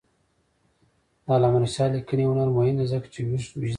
د 1.23 1.27
علامه 1.35 1.59
رشاد 1.63 1.91
لیکنی 1.97 2.23
هنر 2.29 2.47
مهم 2.57 2.75
دی 2.79 2.85
ځکه 2.93 3.07
چې 3.13 3.19
ویښ 3.27 3.45
وجدان 3.49 3.57
لري. 3.59 3.69